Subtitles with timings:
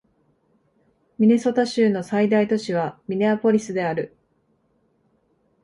[1.19, 4.17] ミネソタ州の最大都市はミネアポリスである